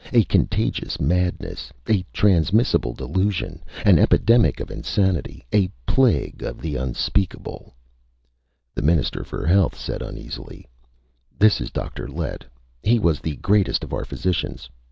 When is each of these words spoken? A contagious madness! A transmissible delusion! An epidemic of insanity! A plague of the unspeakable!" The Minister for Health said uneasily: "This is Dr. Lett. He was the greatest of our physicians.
A 0.13 0.23
contagious 0.23 0.99
madness! 0.99 1.71
A 1.87 2.03
transmissible 2.11 2.93
delusion! 2.95 3.61
An 3.85 3.99
epidemic 3.99 4.59
of 4.59 4.71
insanity! 4.71 5.45
A 5.53 5.69
plague 5.85 6.41
of 6.41 6.59
the 6.59 6.75
unspeakable!" 6.75 7.75
The 8.73 8.81
Minister 8.81 9.23
for 9.23 9.45
Health 9.45 9.77
said 9.77 10.01
uneasily: 10.01 10.65
"This 11.37 11.61
is 11.61 11.69
Dr. 11.69 12.07
Lett. 12.07 12.43
He 12.81 12.97
was 12.97 13.19
the 13.19 13.35
greatest 13.35 13.83
of 13.83 13.93
our 13.93 14.03
physicians. 14.03 14.71